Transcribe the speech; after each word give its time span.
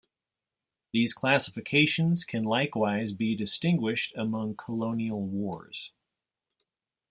These 0.93 1.13
classifications 1.13 2.25
can 2.25 2.43
likewise 2.43 3.11
be 3.11 3.35
distinguished 3.35 4.13
among 4.17 4.55
colonial 4.55 5.21
wars. 5.27 5.91